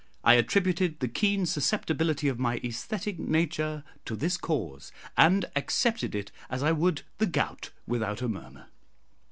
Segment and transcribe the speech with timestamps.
[0.23, 6.31] I attributed the keen susceptibility of my æsthetic nature to this cause, and accepted it
[6.49, 8.65] as I would the gout, without a murmur.